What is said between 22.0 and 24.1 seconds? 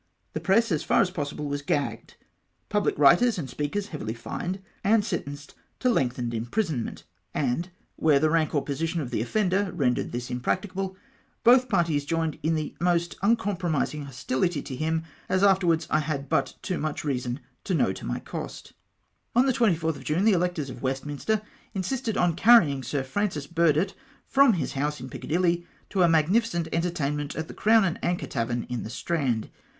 on carrying Sir Francis Burdett